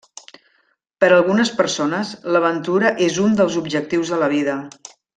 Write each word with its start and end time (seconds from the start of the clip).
Per 1.03 1.09
algunes 1.17 1.51
persones, 1.59 2.15
l'aventura 2.37 2.93
és 3.11 3.21
un 3.27 3.39
dels 3.43 3.59
objectius 3.65 4.15
de 4.17 4.21
la 4.27 4.35
vida. 4.39 4.61